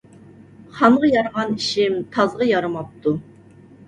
[0.77, 3.15] خانغا يارىغان ئېشىم تازغا يارىماپتۇ.